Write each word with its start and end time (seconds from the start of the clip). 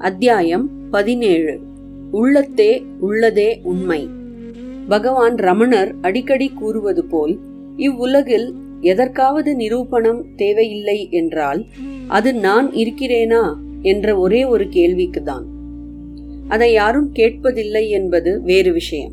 அத்தியாயம் 0.00 0.90
பதினேழு. 0.90 1.60
உள்ளத்தே 2.10 2.84
உள்ளதே 3.02 3.62
உண்மை. 3.62 4.08
பகவான் 4.88 5.34
ரமணர் 5.34 5.94
அடிக்கடி 6.00 6.48
கூறுவது 6.48 7.04
போல் 7.04 7.38
இவ்வுலகில் 7.76 8.54
எதற்காவது 8.80 9.54
நிரூபணம் 9.54 10.34
தேவையில்லை 10.36 11.08
என்றால் 11.10 11.66
அது 12.08 12.34
நான் 12.34 12.70
இருக்கிறேனா 12.70 13.54
என்ற 13.82 14.16
ஒரே 14.18 14.44
ஒரு 14.44 14.64
கேள்விக்குதான் 14.64 15.44
அதை 16.48 16.72
யாரும் 16.72 17.12
கேட்பதில்லை 17.12 17.88
என்பது 17.88 18.42
வேறு 18.42 18.72
விஷயம். 18.72 19.12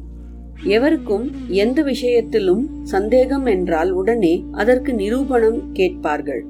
எவருக்கும் 0.64 1.32
எந்த 1.48 1.82
விஷயத்திலும் 1.82 2.70
சந்தேகம் 2.84 3.46
என்றால் 3.46 3.92
உடனே 3.92 4.46
அதற்கு 4.52 4.94
நிரூபணம் 4.94 5.72
கேட்பார்கள். 5.74 6.46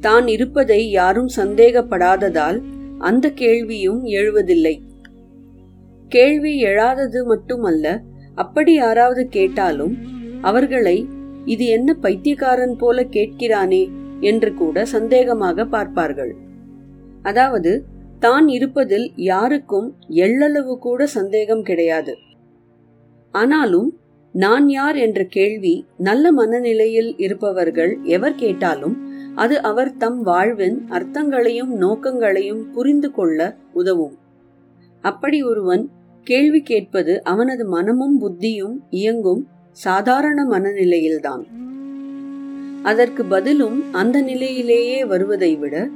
தான் 0.00 0.26
இருப்பதை 0.26 0.90
யாரும் 0.90 1.28
சந்தேகப்படாததால் 1.36 2.62
அந்த 3.02 3.26
கேள்வியும் 3.30 4.02
எழுவதில்லை. 4.04 4.74
கேள்வி 6.08 6.52
எழாதது 6.64 7.20
மட்டுமல்ல 7.24 7.86
அப்படி 8.34 8.72
யாராவது 8.74 9.22
கேட்டாலும் 9.28 9.94
அவர்களை 10.40 10.96
இது 11.44 11.64
என்ன 11.66 11.90
பைத்தியக்காரன் 11.94 12.76
போல 12.76 13.02
கேட்கிறானே? 13.02 13.82
என்று 14.20 14.50
கூட 14.54 14.86
சந்தேகமாக 14.92 15.64
பார்ப்பார்கள். 15.64 16.32
அதாவது 17.22 17.72
தான் 18.18 18.46
இருப்பதில் 18.48 19.06
யாருக்கும் 19.16 19.88
எள்ளளவு 20.08 20.74
கூட 20.78 21.06
சந்தேகம் 21.06 21.62
கிடையாது. 21.62 22.14
ஆனாலும் 23.34 23.88
நான் 24.34 24.66
யார்? 24.68 24.96
என்ற 24.96 25.20
கேள்வி 25.24 25.74
நல்ல 25.98 26.32
மனநிலையில் 26.32 27.10
இருப்பவர்கள் 27.16 27.92
எவர் 28.06 28.34
கேட்டாலும் 28.34 28.94
அது 29.34 29.62
அவர் 29.62 29.96
தம் 29.96 30.22
வாழ்வின் 30.22 30.84
அர்த்தங்களையும் 30.90 31.74
நோக்கங்களையும் 31.80 32.72
புரிந்து 32.72 33.10
கொள்ள 33.10 33.56
உதவும். 33.72 34.18
அப்படி 35.00 35.42
ஒருவன் 35.42 35.90
கேள்வி 36.22 36.60
கேட்பது 36.60 37.22
அவனது 37.22 37.66
மனமும் 37.66 38.20
புத்தியும் 38.20 38.76
இயங்கும் 38.90 39.48
சாதாரண 39.72 40.44
மனநிலையில்தான். 40.44 41.42
அதற்கு 42.82 43.24
பதிலும் 43.24 43.92
அந்த 43.92 44.20
நிலையிலேயே 44.20 45.04
வருவதை 45.04 45.56
விட 45.56 45.88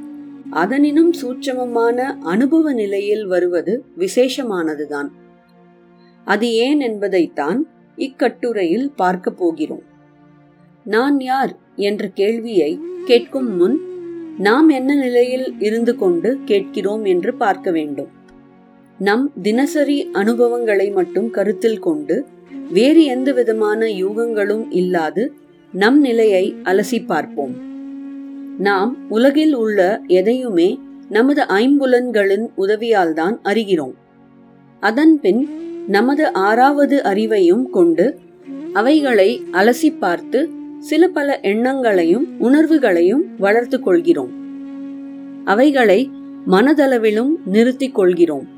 அதனினும் 0.50 1.12
சூட்சமமான 1.12 2.16
அனுபவ 2.20 2.72
நிலையில் 2.72 3.26
வருவது 3.26 3.84
விசேஷமானதுதான். 3.98 5.08
அது 6.24 6.52
ஏன் 6.52 6.80
என்பதைத்தான் 6.80 7.66
இக்கட்டுரையில் 7.96 8.92
பார்க்க 8.96 9.30
போகிறோம். 9.30 9.82
நான் 10.84 11.20
யார்? 11.20 11.64
என்ற 11.76 12.08
கேள்வியை 12.14 12.80
கேட்கும் 13.04 13.56
முன் 13.56 13.76
நாம் 14.38 14.68
என்ன 14.68 14.94
நிலையில் 14.94 15.54
இருந்து 15.58 15.96
கொண்டு 15.96 16.38
கேட்கிறோம் 16.44 17.04
என்று 17.04 17.34
பார்க்க 17.34 17.70
வேண்டும். 17.70 18.08
நம் 18.98 19.32
தினசரி 19.42 20.08
அனுபவங்களை 20.12 20.90
மட்டும் 20.90 21.30
கருத்தில் 21.30 21.78
கொண்டு 21.78 22.26
வேறு 22.70 23.04
எந்த 23.04 23.32
விதமான 23.32 23.86
யூகங்களும் 23.86 24.70
இல்லாது 24.70 25.32
நம் 25.72 26.00
நிலையை 26.00 26.54
அலசி 26.64 27.06
பார்ப்போம். 27.06 27.54
நாம் 28.58 28.96
உலகில் 29.08 29.54
உள்ள 29.54 30.00
எதையுமே 30.06 30.78
நமது 31.08 31.42
ஐம்புலன்களின் 31.42 32.46
உதவியால் 32.54 33.12
தான் 33.12 33.40
அறிகிறோம் 33.44 33.94
அதன்பின் 34.80 35.48
நமது 35.86 36.32
ஆறாவது 36.32 36.96
அறிவையும் 37.02 37.66
கொண்டு 37.70 38.18
அவைகளை 38.72 39.42
அலசி 39.52 39.90
பார்த்து 39.98 40.50
சில 40.78 41.08
பல 41.08 41.40
எண்ணங்களையும் 41.40 42.40
உணர்வுகளையும் 42.40 43.36
வளர்த்து 43.38 43.80
கொள்கிறோம். 43.80 44.32
அவைகளை 45.44 46.10
மனதளவிலும் 46.46 47.30
நிறுத்திக் 47.44 47.94
கொள்கிறோம். 47.94 48.48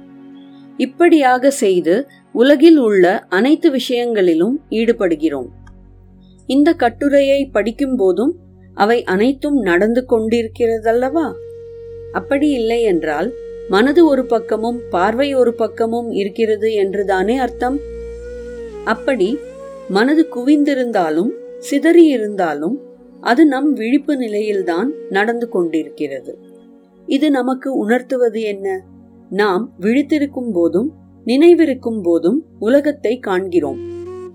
இப்படியாக 0.76 1.50
செய்து 1.50 2.06
உலகில் 2.32 2.76
உள்ள 2.76 3.18
அனைத்து 3.18 3.70
விஷயங்களிலும் 3.70 4.60
ஈடுபடுகிறோம். 4.70 5.46
இந்த 6.46 6.72
கட்டுரையை 6.72 7.46
படிக்கும் 7.46 7.96
போதும் 7.96 8.36
அவை 8.74 9.04
அனைத்தும் 9.04 9.56
நடந்து 9.56 10.04
கொண்டிருக்கிறதல்லவா? 10.08 11.32
அப்படி 12.12 12.48
இல்லை 12.50 12.82
என்றால் 12.82 13.32
மனது 13.68 14.06
ஒரு 14.06 14.26
பக்கமும் 14.26 14.80
பார்வை 14.90 15.34
ஒரு 15.34 15.54
பக்கமும் 15.54 16.10
இருக்கிறது 16.10 16.72
என்றுதானே 16.72 17.36
அர்த்தம்? 17.36 17.78
அப்படி 18.84 19.38
மனது 19.88 20.26
குவிந்திருந்தாலும் 20.36 21.30
சிதறி 21.58 22.06
இருந்தாலும் 22.06 22.80
அது 23.20 23.46
நம் 23.46 23.72
விழிப்பு 23.72 24.16
நிலையில்தான் 24.16 24.92
நடந்து 25.10 25.48
கொண்டிருக்கிறது. 25.48 26.38
இது 27.06 27.30
நமக்கு 27.30 27.74
உணர்த்துவது 27.76 28.40
என்ன? 28.40 28.84
நாம் 29.30 29.72
விழித்திருக்கும் 29.80 30.52
போதும் 30.52 30.92
நினைவிருக்கும் 31.26 32.02
போதும் 32.02 32.44
உலகத்தை 32.58 33.18
காண்கிறோம். 33.18 33.78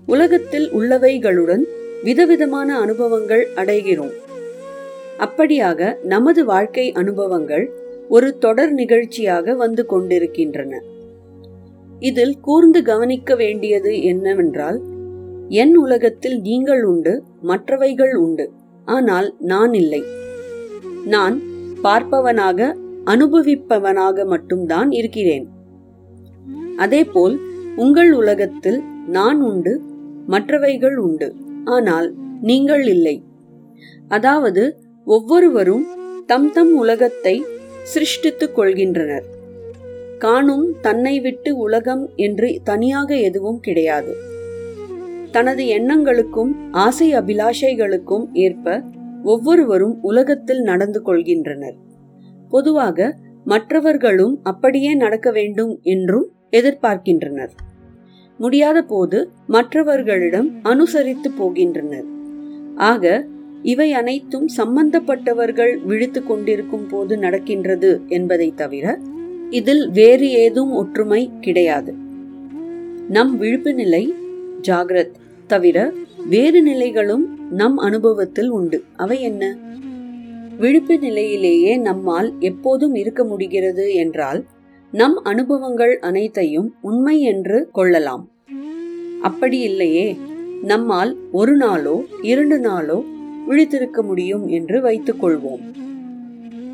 உலகத்தில் 0.06 0.70
உள்ளவைகளுடன் 0.70 1.62
விதவிதமான 2.02 2.78
அனுபவங்கள் 2.78 3.48
அடைகிறோம். 3.54 4.12
அப்படியாக 5.18 6.02
நமது 6.02 6.44
வாழ்க்கை 6.44 6.92
அனுபவங்கள் 6.92 7.72
ஒரு 8.08 8.38
தொடர் 8.38 8.72
நிகழ்ச்சியாக 8.72 9.54
வந்து 9.54 9.86
கொண்டிருக்கின்றன. 9.86 10.82
இதில் 11.98 12.40
கூர்ந்து 12.40 12.82
கவனிக்க 12.82 13.34
வேண்டியது 13.34 14.02
என்னவென்றால் 14.02 14.80
என் 15.48 15.74
உலகத்தில் 15.74 16.40
நீங்கள் 16.40 16.82
உண்டு 16.82 17.22
மற்றவைகள் 17.42 18.14
உண்டு. 18.14 18.50
ஆனால் 18.84 19.34
நான் 19.38 19.74
இல்லை. 19.74 20.02
நான் 21.04 21.42
பார்ப்பவனாக 21.82 22.76
அனுபவிப்பவனாக 23.04 24.26
மட்டும்தான் 24.26 24.90
இருக்கிறேன். 24.90 25.48
அதேபோல் 26.76 27.40
உங்கள் 27.76 28.12
உலகத்தில் 28.12 28.82
நான் 29.06 29.40
உண்டு 29.40 29.80
மற்றவைகள் 30.28 30.96
உண்டு. 30.96 31.34
ஆனால் 31.64 32.14
நீங்கள் 32.40 32.84
இல்லை. 32.84 33.22
அதாவது 34.08 34.76
ஒவ்வொருவரும் 35.04 35.86
தம் 36.26 36.52
தம் 36.52 36.76
உலகத்தை 36.76 37.44
சிருஷ்டித்துக் 37.94 38.56
கொள்கின்றனர். 38.56 39.24
காணும் 40.18 40.76
தன்னை 40.80 41.20
விட்டு 41.20 41.56
உலகம் 41.56 42.08
என்று 42.16 42.60
தனியாக 42.64 43.14
எதுவும் 43.14 43.60
கிடையாது. 43.60 44.32
தனது 45.34 45.64
எண்ணங்களுக்கும் 45.64 46.52
ஆசை 46.70 47.12
அபிலாஷைகளுக்கும் 47.12 48.26
ஏற்ப 48.32 48.82
ஒவ்வொருவரும் 49.24 49.98
உலகத்தில் 50.02 50.60
நடந்து 50.60 51.02
கொள்கின்றனர். 51.06 51.76
பொதுவாக 52.50 53.16
மற்றவர்களும் 53.44 54.40
அப்படியே 54.42 54.94
நடக்க 54.94 55.30
வேண்டும் 55.30 55.78
என்றும் 55.82 56.28
எதிர்பார்க்கின்றனர். 56.50 57.48
முடியாத 58.38 58.82
போது 58.82 59.30
மற்றவர்களிடம் 59.46 60.48
அனுசரித்து 60.62 61.30
போகின்றனர். 61.30 62.06
ஆக 62.76 63.26
இவை 63.62 63.92
அனைத்தும் 63.92 64.46
சம்பந்தப்பட்டவர்கள் 64.56 65.84
விழித்து 65.84 66.24
கொண்டிருக்கும் 66.24 66.86
போது 66.86 67.18
நடக்கின்றது 67.18 68.00
என்பதை 68.06 68.52
தவிர 68.54 68.98
இதில் 69.50 69.90
வேறு 69.90 70.30
ஏதும் 70.30 70.70
ஒற்றுமை 70.70 71.30
கிடையாது. 71.40 71.94
நம் 73.08 73.36
விழிப்பு 73.36 73.74
நிலை 73.74 74.14
ஜாகிரத். 74.68 75.22
தவிர 75.46 75.92
வேறு 76.28 76.62
நிலைகளும் 76.62 77.38
நம் 77.50 77.76
அனுபவத்தில் 77.76 78.48
உண்டு. 78.48 78.84
அவை 78.96 79.20
என்ன? 79.20 79.56
விழிப்பு 80.58 80.98
நிலையிலேயே 80.98 81.76
நம்மால் 81.76 82.34
எப்போதும் 82.38 82.94
இருக்க 82.94 83.24
முடிகிறது 83.24 83.94
என்றால் 83.94 84.44
நம் 84.92 85.16
அனுபவங்கள் 85.16 85.98
அனைத்தையும் 85.98 86.74
உண்மை 86.80 87.20
என்று 87.20 87.68
கொள்ளலாம். 87.72 88.30
அப்படி 89.22 89.60
இல்லையே 89.60 90.16
நம்மால் 90.62 91.16
ஒரு 91.32 91.56
நாளோ 91.56 92.04
இரண்டு 92.22 92.58
நாளோ 92.58 93.04
விழித்திருக்க 93.48 94.02
முடியும் 94.02 94.46
என்று 94.46 94.80
வைத்துக் 94.80 95.24
கொள்வோம். 95.24 95.64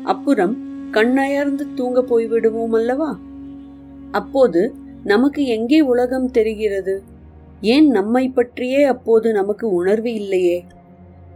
அப்புறம் 0.03 0.57
கண்ணயர்ந்து 0.91 1.67
தூங்க 1.75 2.01
போய்விடுவோம் 2.01 2.73
அல்லவா? 2.73 3.19
அப்போது 4.11 4.73
நமக்கு 5.03 5.45
எங்கே 5.45 5.81
உலகம் 5.81 6.31
தெரிகிறது? 6.31 7.01
ஏன் 7.61 7.87
நம்மை 7.87 8.29
பற்றியே 8.29 8.83
அப்போது 8.83 9.31
நமக்கு 9.31 9.73
உணர்வு 9.73 10.13
இல்லையே? 10.13 10.65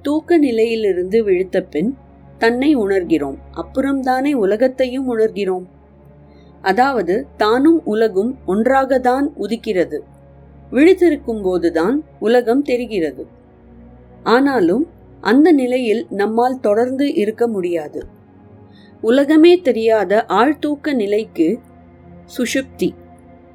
தூக்க 0.02 0.38
நிலையிலிருந்து 0.38 1.24
விழுத்த 1.24 1.62
பின் 1.62 1.98
தன்னை 2.38 2.78
உணர்கிறோம். 2.78 3.38
அப்புறம்தானே 3.54 4.34
உலகத்தையும் 4.34 5.18
உணர்கிறோம். 5.18 5.66
அதாவது 6.62 7.28
தானும் 7.38 7.86
உலகும் 7.86 8.38
ஒன்றாகத்தான் 8.46 9.32
உதிக்கிறது. 9.40 10.00
விழித்திருக்கும் 10.72 11.42
போதுதான் 11.42 12.04
உலகம் 12.20 12.62
தெரிகிறது. 12.62 13.26
ஆனாலும் 14.24 14.88
அந்த 15.22 15.52
நிலையில் 15.52 16.08
நம்மால் 16.10 16.60
தொடர்ந்து 16.60 17.14
இருக்க 17.14 17.48
முடியாது. 17.48 18.06
உலகமே 19.02 19.58
தெரியாத 19.58 20.26
ஆழ்தூக்க 20.28 20.94
நிலைக்கு 20.94 21.60
சுஷுப்தி 22.38 22.92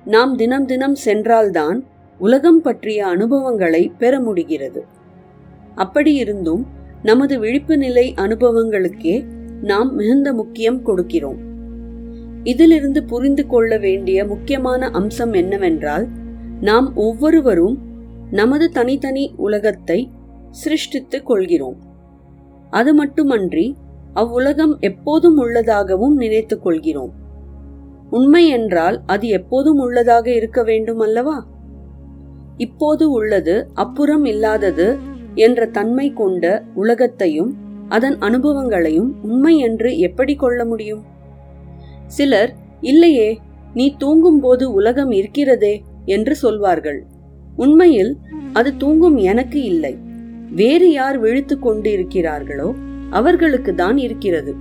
நாம் 0.05 0.37
தினம் 0.37 0.67
தினம் 0.67 0.95
சென்றால்தான் 0.95 1.85
உலகம் 2.21 2.63
பற்றிய 2.63 3.07
அனுபவங்களை 3.07 3.93
பெற 3.99 4.21
முடிகிறது. 4.21 4.85
அப்படியிருந்தும் 5.77 6.65
நமது 7.03 7.39
விழிப்பு 7.39 7.77
நிலை 7.77 8.15
அனுபவங்களுக்கே 8.17 9.25
நாம் 9.63 9.95
மிகுந்த 9.95 10.33
முக்கியம் 10.33 10.87
கொடுக்கிறோம். 10.87 11.39
இதிலிருந்து 12.43 13.05
புரிந்து 13.05 13.47
கொள்ள 13.47 13.79
வேண்டிய 13.79 14.25
முக்கியமான 14.25 14.89
அம்சம் 14.89 15.33
என்னவென்றால் 15.33 16.09
நாம் 16.61 16.97
ஒவ்வொருவரும் 16.97 17.79
நமது 18.31 18.71
தனித்தனி 18.71 19.35
உலகத்தை 19.37 20.11
சிருஷ்டித்துக் 20.51 21.27
கொள்கிறோம். 21.27 21.79
அது 22.71 22.95
மட்டுமன்றி 22.95 23.77
அவ்வுலகம் 24.15 24.77
எப்போதும் 24.81 25.37
உள்ளதாகவும் 25.37 26.17
நினைத்துக் 26.17 26.63
கொள்கிறோம். 26.63 27.13
உண்மை 28.11 28.49
என்றால் 28.49 29.03
அது 29.07 29.29
எப்போதும் 29.29 29.79
உள்ளதாக 29.79 30.35
இருக்க 30.35 30.63
வேண்டும் 30.63 30.99
அல்லவா? 30.99 31.47
இப்போது 32.65 33.05
உள்ளது 33.11 33.55
அப்புறம் 33.75 34.25
இல்லாதது 34.25 34.89
என்ற 35.45 35.67
தன்மை 35.77 36.07
கொண்ட 36.13 36.45
உலகத்தையும் 36.75 37.51
அதன் 37.89 38.17
அனுபவங்களையும் 38.19 39.11
உண்மை 39.23 39.55
என்று 39.59 39.91
எப்படி 39.99 40.35
கொள்ள 40.35 40.61
முடியும்? 40.65 41.03
சிலர் 42.07 42.53
இல்லையே 42.81 43.31
நீ 43.75 43.87
தூங்கும்போது 43.97 44.65
உலகம் 44.73 45.11
இருக்கிறதே 45.11 45.75
என்று 46.05 46.35
சொல்வார்கள். 46.37 47.01
உண்மையில் 47.57 48.13
அது 48.53 48.71
தூங்கும் 48.77 49.19
எனக்கு 49.31 49.59
இல்லை. 49.63 49.95
வேறு 50.51 50.89
யார் 50.93 51.19
விழித்து 51.19 51.57
கொண்டு 51.59 51.89
இருக்கிறார்களோ 51.97 52.69
அவர்களுக்கு 53.11 53.73
தான் 53.75 53.99
இருக்கிறது. 53.99 54.53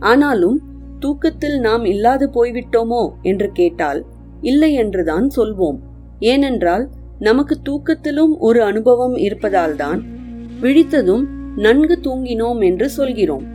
ஆனாலும் 0.00 0.58
தூக்கத்தில் 0.98 1.56
நாம் 1.58 1.84
இல்லாது 1.84 2.26
போய்விட்டோமோ 2.34 3.02
என்று 3.22 3.48
கேட்டால் 3.52 4.00
இல்லை 4.40 4.70
என்றுதான் 4.74 5.26
சொல்வோம். 5.36 5.78
ஏனென்றால் 6.18 6.88
நமக்கு 7.18 7.58
தூக்கத்திலும் 7.68 8.38
ஒரு 8.38 8.62
அனுபவம் 8.62 9.16
இருப்பதால்தான் 9.16 10.02
விழித்ததும் 10.60 11.24
நன்கு 11.56 11.98
தூங்கினோம் 12.02 12.64
என்று 12.64 12.90
சொல்கிறோம். 12.90 13.46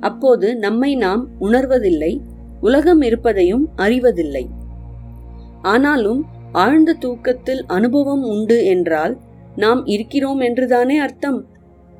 அப்போது 0.00 0.56
நம்மை 0.56 0.96
நாம் 0.96 1.28
உணர்வதில்லை 1.40 2.20
உலகம் 2.60 3.00
இருப்பதையும் 3.00 3.68
அறிவதில்லை. 3.76 4.48
ஆனாலும் 5.62 6.24
ஆழ்ந்த 6.52 6.92
தூக்கத்தில் 6.92 7.64
அனுபவம் 7.66 8.22
உண்டு 8.22 8.64
என்றால் 8.64 9.18
நாம் 9.56 9.86
இருக்கிறோம் 9.86 10.40
என்றுதானே 10.40 10.98
அர்த்தம்? 10.98 11.46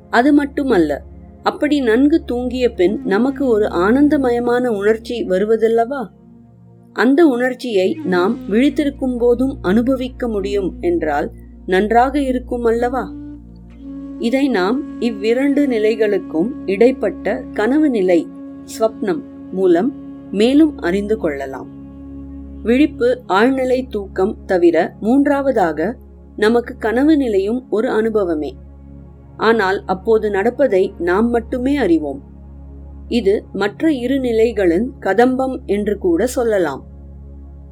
அது 0.09 0.33
மட்டுமல்ல 0.33 1.01
அப்படி 1.43 1.79
நன்கு 1.79 2.23
தூங்கிய 2.27 2.73
பின் 2.75 3.01
நமக்கு 3.05 3.47
ஒரு 3.47 3.65
ஆனந்தமயமான 3.65 4.67
உணர்ச்சி 4.67 5.23
வருவதல்லவா? 5.23 6.07
அந்த 6.93 7.25
உணர்ச்சியை 7.25 7.99
நாம் 8.03 8.37
விழித்திருக்கும் 8.49 9.17
போதும் 9.17 9.57
அனுபவிக்க 9.61 10.27
முடியும் 10.27 10.77
என்றால் 10.79 11.31
நன்றாக 11.65 12.19
இருக்கும் 12.19 12.63
அல்லவா? 12.63 13.13
இதை 14.19 14.47
நாம் 14.47 15.01
இவ்விரண்டு 15.01 15.67
நிலைகளுக்கும் 15.67 16.49
இடைப்பட்ட 16.65 17.43
கனவு 17.53 17.89
நிலை 17.89 18.27
ஸ்வப்னம் 18.79 19.21
மூலம் 19.51 19.93
மேலும் 20.31 20.77
அறிந்து 20.77 21.17
கொள்ளலாம். 21.17 21.69
விழிப்பு 22.63 23.21
ஆழ்நிலை 23.27 23.89
தூக்கம் 23.89 24.37
தவிர 24.45 24.95
மூன்றாவதாக 24.99 25.97
நமக்கு 26.35 26.77
கனவு 26.77 27.17
நிலையும் 27.17 27.69
ஒரு 27.69 27.89
அனுபவமே. 27.89 28.55
ஆனால் 29.37 29.83
அப்போது 29.85 30.29
நடப்பதை 30.29 30.93
நாம் 30.99 31.29
மட்டுமே 31.29 31.77
அறிவோம். 31.77 32.21
இது 33.11 33.43
மற்ற 33.53 33.91
இரு 33.91 34.19
நிலைகளின் 34.19 34.85
கதம்பம் 34.99 35.55
என்று 35.65 35.97
கூட 35.97 36.27
சொல்லலாம். 36.27 36.81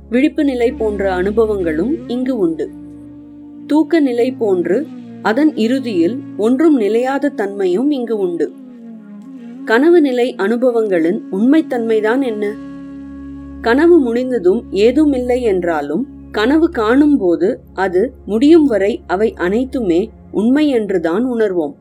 விழிப்பு 0.10 0.44
நிலை 0.44 0.72
போன்ற 0.72 1.04
அனுபவங்களும் 1.16 1.92
இங்கு 2.08 2.38
உண்டு. 2.38 2.70
தூக்க 3.68 4.00
நிலை 4.00 4.32
போன்று 4.32 4.88
அதன் 5.22 5.56
இறுதியில் 5.56 6.16
ஒன்றும் 6.38 6.80
நிலையாத 6.80 7.30
தன்மையும் 7.30 7.92
இங்கு 7.92 8.18
உண்டு. 8.18 8.48
கனவு 9.66 10.02
நிலை 10.02 10.36
அனுபவங்களின் 10.38 11.20
உண்மைத்தன்மைதான் 11.32 12.22
என்ன? 12.22 12.46
கனவு 13.62 14.00
முடிந்ததும் 14.00 14.62
ஏதும் 14.72 15.14
இல்லை 15.14 15.42
என்றாலும் 15.42 16.04
கனவு 16.32 16.70
காணும் 16.70 17.18
போது 17.18 17.60
அது 17.74 18.14
முடியும் 18.26 18.66
வரை 18.66 19.04
அவை 19.08 19.34
அனைத்துமே 19.34 20.02
உண்மை 20.32 20.68
என்றுதான் 20.70 21.26
உணர்வோம். 21.26 21.76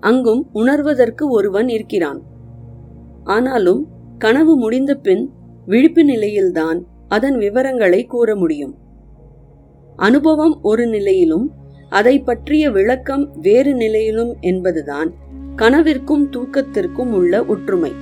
அங்கும் 0.00 0.42
உணர்வதற்கு 0.54 1.24
ஒருவன் 1.28 1.68
இருக்கிறான். 1.68 2.20
ஆனாலும் 3.24 3.86
கனவு 4.18 4.56
முடிந்த 4.56 4.94
பின் 4.94 5.30
விழிப்பு 5.66 6.04
நிலையில்தான் 6.04 6.86
அதன் 7.08 7.38
விவரங்களை 7.38 8.04
கூற 8.04 8.36
முடியும். 8.36 8.76
அனுபவம் 9.96 10.58
ஒரு 10.62 10.86
நிலையிலும் 10.86 11.50
அதை 11.90 12.20
பற்றிய 12.20 12.70
விளக்கம் 12.70 13.32
வேறு 13.40 13.74
நிலையிலும் 13.74 14.36
என்பதுதான் 14.40 15.12
கனவிற்கும் 15.56 16.28
தூக்கத்திற்கும் 16.30 17.12
உள்ள 17.12 17.44
ஒற்றுமை. 17.44 17.92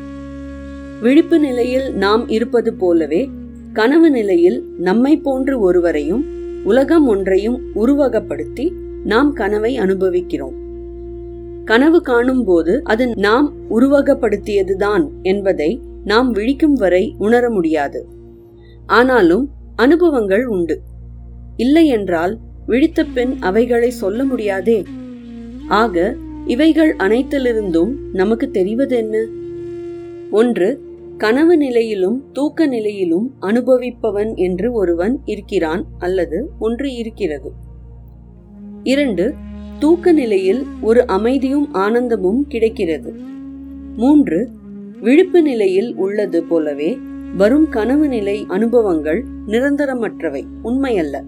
விழிப்பு 1.00 1.38
நிலையில் 1.38 1.94
நாம் 1.94 2.28
இருப்பது 2.28 2.75
போலவே 2.75 3.31
கனவு 3.72 4.11
நிலையில் 4.11 4.64
நம்மை 4.78 5.17
போன்று 5.17 5.61
ஒருவரையும் 5.61 6.25
உலகம் 6.64 7.06
ஒன்றையும் 7.06 7.61
உருவகப்படுத்தி 7.75 8.72
நாம் 9.05 9.32
கனவை 9.32 9.76
அனுபவிக்கிறோம். 9.76 10.59
கனவு 11.64 12.00
காணும் 12.00 12.44
போது 12.44 12.84
அது 12.84 13.16
நாம் 13.16 13.54
உருவகப்படுத்தியதுதான் 13.70 15.08
என்பதை 15.22 15.80
நாம் 16.04 16.32
விழிக்கும் 16.32 16.72
வரை 16.72 17.14
உணர 17.18 17.50
முடியாது. 17.50 18.06
ஆனாலும் 18.86 19.50
அனுபவங்கள் 19.76 20.46
உண்டு. 20.46 20.80
இல்லை 21.56 21.86
என்றால் 21.86 22.38
விழித்த 22.66 23.04
பின் 23.04 23.36
அவைகளை 23.40 23.90
சொல்ல 23.90 24.24
முடியாதே. 24.24 24.82
ஆக 25.68 26.16
இவைகள் 26.46 26.96
அனைத்திலிருந்தும் 26.96 27.94
நமக்கு 28.12 28.50
தெரிவது 28.50 28.96
என்ன 28.96 29.26
ஒன்று 30.30 30.80
கனவு 31.16 31.56
நிலையிலும் 31.56 32.32
தூக்க 32.32 32.66
நிலையிலும் 32.66 33.34
அனுபவிப்பவன் 33.40 34.34
என்று 34.34 34.72
ஒருவன் 34.72 35.20
இருக்கிறான் 35.24 35.86
அல்லது 35.98 36.50
ஒன்று 36.58 36.94
இருக்கிறது. 36.94 37.52
இரண்டு 38.82 39.34
தூக்க 39.81 40.12
நிலையில் 40.12 40.67
ஒரு 40.81 41.06
அமைதியும் 41.06 41.73
ஆனந்தமும் 41.73 42.47
கிடைக்கிறது. 42.49 43.11
மூன்று 43.97 44.49
விழிப்பு 45.00 45.43
நிலையில் 45.43 45.97
உள்ளது 45.97 46.44
போலவே 46.44 46.99
வரும் 47.37 47.69
கனவு 47.69 48.09
நிலை 48.09 48.44
அனுபவங்கள் 48.49 49.25
நிரந்தரமற்றவை 49.47 50.43
உண்மையல்ல. 50.65 51.23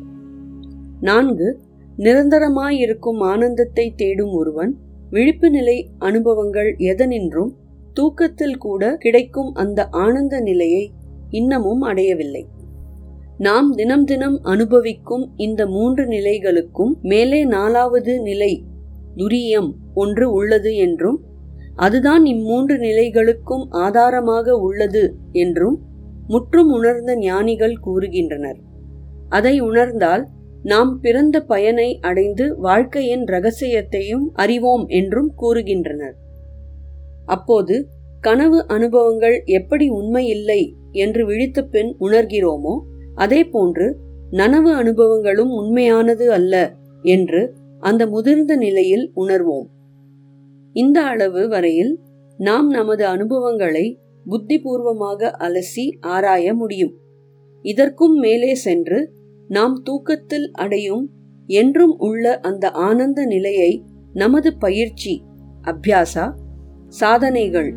நான்கு 1.00 1.60
நிரந்தரமாயிருக்கும் 1.96 3.20
ஆனந்தத்தை 3.20 3.92
தேடும் 3.96 4.32
ஒருவன் 4.32 4.76
விழிப்பு 5.10 5.50
நிலை 5.50 5.90
அனுபவங்கள் 5.98 6.76
எதனின்றும் 6.78 7.52
தூக்கத்தில் 7.94 8.58
கூட 8.58 8.96
கிடைக்கும் 8.96 9.52
அந்த 9.54 9.88
ஆனந்த 9.88 10.40
நிலையை 10.40 10.92
இன்னமும் 11.30 11.80
அடையவில்லை. 11.80 12.46
நாம் 13.44 13.68
தினம் 13.74 14.04
தினம் 14.04 14.36
அனுபவிக்கும் 14.42 15.22
இந்த 15.36 15.60
மூன்று 15.66 16.04
நிலைகளுக்கும் 16.06 16.90
மேலே 17.02 17.38
நாலாவது 17.44 18.14
நிலை 18.22 18.50
துரியம் 19.16 19.70
ஒன்று 19.94 20.26
உள்ளது 20.32 20.70
என்றும் 20.76 21.18
அதுதான் 21.76 22.24
இம்மூன்று 22.24 22.76
நிலைகளுக்கும் 22.78 23.64
ஆதாரமாக 23.84 24.56
உள்ளது 24.58 25.04
என்றும் 25.32 25.78
முற்றும் 26.26 26.70
உணர்ந்த 26.70 27.16
ஞானிகள் 27.16 27.76
கூறுகின்றனர். 27.84 28.60
அதை 29.28 29.54
உணர்ந்தால் 29.60 30.24
நாம் 30.62 30.92
பிறந்த 31.00 31.36
பயனை 31.42 31.88
அடைந்து 32.00 32.44
வாழ்க்கையின் 32.58 33.24
ரகசியத்தையும் 33.26 34.26
அறிவோம் 34.34 34.86
என்றும் 34.86 35.32
கூறுகின்றனர். 35.38 36.16
அப்போது 37.26 37.76
கனவு 38.20 38.58
அனுபவங்கள் 38.66 39.36
எப்படி 39.52 39.88
உண்மையில்லை 39.90 40.62
என்று 40.92 41.22
விழித்த 41.26 41.62
பின் 41.66 41.92
உணர்கிறோமோ 42.00 42.74
அதே 43.14 43.44
போன்று 43.44 43.96
நனவு 44.30 44.70
அனுபவங்களும் 44.74 45.50
உண்மையானது 45.54 46.32
அல்ல 46.32 46.74
என்று 47.02 47.54
அந்த 47.78 48.06
முதிர்ந்த 48.06 48.56
நிலையில் 48.56 49.10
உணர்வோம். 49.14 49.66
இந்த 50.72 51.02
அளவு 51.02 51.48
வரையில் 51.48 52.00
நாம் 52.36 52.68
நமது 52.68 53.06
அனுபவங்களை 53.06 53.98
புத்திபூர்வமாக 54.30 55.30
அலசி 55.38 55.96
ஆராய 56.00 56.54
முடியும். 56.54 56.94
இதற்கும் 57.62 58.14
மேலே 58.14 58.54
சென்று 58.54 59.12
நாம் 59.48 59.82
தூக்கத்தில் 59.82 60.50
அடையும் 60.50 61.10
என்றும் 61.46 61.98
உள்ள 61.98 62.40
அந்த 62.40 62.70
ஆனந்த 62.70 63.24
நிலையை 63.24 63.84
நமது 64.12 64.56
பயிற்சி 64.56 65.22
அபியாசா 65.62 66.32
சாதனைகள் 66.88 67.74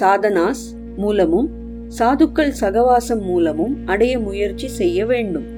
சாதனாஸ் 0.00 0.64
மூலமும் 0.96 1.50
சாதுக்கள் 1.98 2.52
சகவாசம் 2.60 3.22
மூலமும் 3.22 3.74
அடைய 3.86 4.20
முயற்சி 4.20 4.68
செய்ய 4.68 5.06
வேண்டும். 5.06 5.48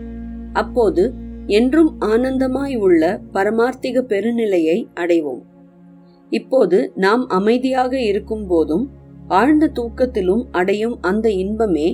அப்போது 0.53 1.05
என்றும் 1.47 1.91
ஆனந்தமாய் 2.01 2.77
உள்ள 2.77 3.21
பரமார்த்திக 3.33 4.03
பெருநிலையை 4.03 4.79
அடைவோம். 4.95 5.43
இப்போது 6.33 6.93
நாம் 6.95 7.25
அமைதியாக 7.29 7.93
இருக்கும் 8.01 8.47
போதும் 8.47 8.85
ஆழ்ந்த 9.29 9.71
தூக்கத்திலும் 9.75 10.45
அடையும் 10.51 10.97
அந்த 11.01 11.27
இன்பமே 11.31 11.89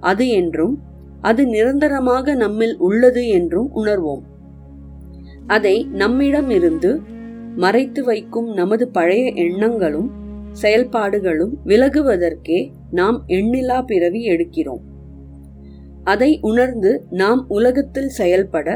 அது 0.00 0.28
என்றும் 0.28 0.74
அது 1.20 1.46
நிரந்தரமாக 1.46 2.34
நம்மில் 2.34 2.76
உள்ளது 2.78 3.22
என்றும் 3.28 3.70
உணர்வோம். 3.74 4.24
அதை 5.46 5.76
நம்மிடம் 5.92 6.50
இருந்து 6.50 7.00
மறைத்து 7.56 8.04
வைக்கும் 8.04 8.48
நமது 8.52 8.88
பழைய 8.88 9.26
எண்ணங்களும் 9.34 10.08
செயல்பாடுகளும் 10.52 11.54
விலகுவதற்கே 11.64 12.58
நாம் 12.96 13.18
எண்ணிலா 13.28 13.78
பிறவி 13.82 14.20
எடுக்கிறோம். 14.28 14.82
அதை 16.04 16.30
உணர்ந்து 16.42 16.90
நாம் 17.10 17.40
உலகத்தில் 17.48 18.08
செயல்பட 18.08 18.68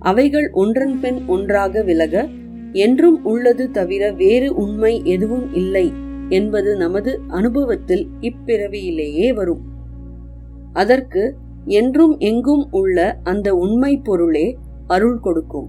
அவைகள் 0.00 0.48
ஒன்றன்பின் 0.54 1.18
ஒன்றாக 1.26 1.82
விலக 1.82 2.28
என்றும் 2.72 3.18
உள்ளது 3.24 3.64
தவிர 3.70 4.12
வேறு 4.12 4.48
உண்மை 4.54 4.94
எதுவும் 5.04 5.48
இல்லை 5.54 5.86
என்பது 6.28 6.70
நமது 6.76 7.12
அனுபவத்தில் 7.28 8.04
இப்பிறவியிலேயே 8.20 9.28
வரும். 9.34 9.62
அதற்கு 10.72 11.22
என்றும் 11.64 12.14
எங்கும் 12.18 12.64
உள்ள 12.70 12.98
அந்த 13.22 13.48
உண்மை 13.54 13.92
பொருளே 13.96 14.46
அருள் 14.86 15.18
கொடுக்கும். 15.18 15.68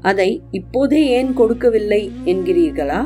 அதை 0.00 0.30
இப்போதே 0.50 1.00
ஏன் 1.08 1.32
கொடுக்கவில்லை 1.32 2.02
என்கிறீர்களா? 2.24 3.02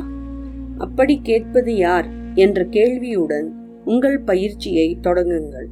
அப்படி 0.78 1.14
கேட்பது 1.22 1.72
யார்? 1.76 2.08
என்ற 2.34 2.64
கேள்வியுடன் 2.64 3.48
உங்கள் 3.88 4.18
பயிற்சியை 4.21 4.87
தொடங்குங்கள். 5.02 5.68